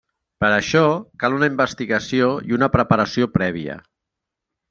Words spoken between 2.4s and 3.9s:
i una preparació prèvia.